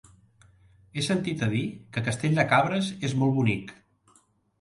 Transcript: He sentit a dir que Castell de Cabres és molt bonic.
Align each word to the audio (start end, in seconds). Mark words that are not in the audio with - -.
He 0.99 1.03
sentit 1.07 1.43
a 1.47 1.49
dir 1.51 1.61
que 1.97 2.03
Castell 2.07 2.39
de 2.39 2.45
Cabres 2.53 2.89
és 3.11 3.15
molt 3.21 3.37
bonic. 3.37 3.75